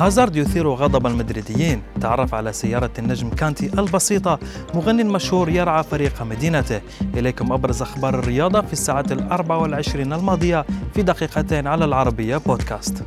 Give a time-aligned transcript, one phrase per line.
[0.00, 1.82] هازارد يثير غضب المدريديين.
[2.00, 4.38] تعرف على سيارة النجم كانتي البسيطة.
[4.74, 6.80] مغني مشهور يرعى فريق مدينته.
[7.14, 13.04] إليكم أبرز أخبار الرياضة في الساعات الأربع والعشرين الماضية في دقيقتين على العربية بودكاست.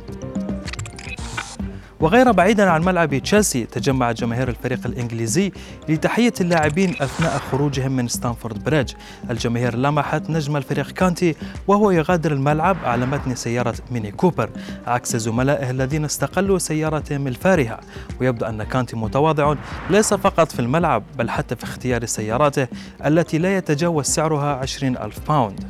[2.04, 5.52] وغير بعيدا عن ملعب تشيلسي تجمع جماهير الفريق الإنجليزي
[5.88, 8.92] لتحية اللاعبين أثناء خروجهم من ستانفورد بريدج.
[9.30, 11.34] الجماهير لمحت نجم الفريق كانتي
[11.66, 14.50] وهو يغادر الملعب على متن سيارة ميني كوبر
[14.86, 17.80] عكس زملائه الذين استقلوا سيارتهم الفارهة.
[18.20, 19.54] ويبدو أن كانتي متواضع
[19.90, 22.68] ليس فقط في الملعب بل حتى في اختيار سياراته
[23.06, 25.64] التي لا يتجاوز سعرها 20 ألف pound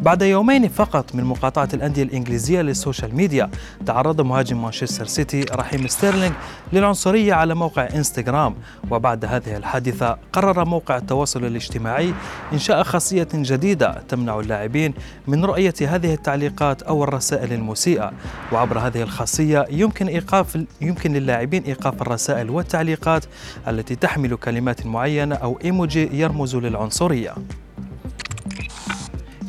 [0.00, 3.50] بعد يومين فقط من مقاطعة الأندية الإنجليزية للسوشيال ميديا
[3.86, 6.34] تعرض مهاجم مانشستر سيتي رحيم ستيرلينغ
[6.72, 8.54] للعنصرية على موقع إنستغرام.
[8.90, 12.14] وبعد هذه الحادثة قرر موقع التواصل الاجتماعي
[12.52, 14.94] إنشاء خاصية جديدة تمنع اللاعبين
[15.26, 18.12] من رؤية هذه التعليقات أو الرسائل المسيئة.
[18.52, 23.24] وعبر هذه الخاصية يمكن إيقاف يمكن للاعبين إيقاف الرسائل والتعليقات
[23.68, 27.34] التي تحمل كلمات معينة أو إيموجي يرمز للعنصرية.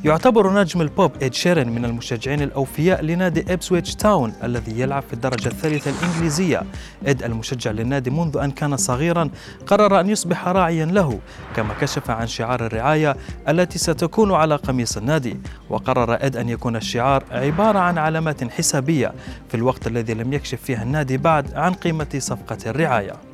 [0.06, 5.48] يعتبر نجم البوب إد شيرن من المشجعين الأوفياء لنادي إبسويتش تاون الذي يلعب في الدرجة
[5.48, 6.62] الثالثة الإنجليزية.
[7.06, 9.30] إد المشجع للنادي منذ أن كان صغيرا
[9.68, 11.20] قرر أن يصبح راعيا له
[11.56, 13.18] كما كشف عن شعار الرعاية
[13.50, 15.38] التي ستكون على قميص النادي.
[15.70, 19.14] وقرر إد أن يكون الشعار عبارة عن علامات حسابية
[19.50, 23.31] في الوقت الذي لم يكشف فيه النادي بعد عن قيمة صفقة الرعاية.